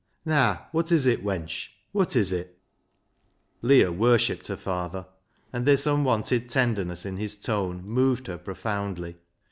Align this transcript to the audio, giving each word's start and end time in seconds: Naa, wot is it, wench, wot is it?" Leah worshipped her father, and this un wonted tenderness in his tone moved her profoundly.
Naa, 0.25 0.61
wot 0.73 0.91
is 0.91 1.05
it, 1.05 1.23
wench, 1.23 1.67
wot 1.93 2.15
is 2.15 2.31
it?" 2.33 2.57
Leah 3.61 3.91
worshipped 3.91 4.47
her 4.47 4.57
father, 4.57 5.05
and 5.53 5.67
this 5.67 5.85
un 5.85 6.03
wonted 6.03 6.49
tenderness 6.49 7.05
in 7.05 7.17
his 7.17 7.37
tone 7.37 7.83
moved 7.83 8.25
her 8.25 8.39
profoundly. 8.39 9.17